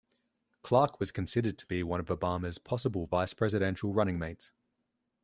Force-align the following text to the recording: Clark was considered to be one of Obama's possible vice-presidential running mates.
Clark 0.63 0.99
was 0.99 1.11
considered 1.11 1.59
to 1.59 1.67
be 1.67 1.83
one 1.83 1.99
of 1.99 2.07
Obama's 2.07 2.57
possible 2.57 3.05
vice-presidential 3.05 3.93
running 3.93 4.17
mates. 4.17 4.49